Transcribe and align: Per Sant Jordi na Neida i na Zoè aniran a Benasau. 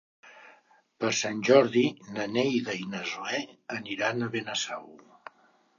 Per 1.03 1.11
Sant 1.17 1.43
Jordi 1.49 1.83
na 2.17 2.27
Neida 2.39 2.77
i 2.85 2.89
na 2.95 3.05
Zoè 3.13 3.45
aniran 3.79 4.21
a 4.21 4.33
Benasau. 4.39 4.91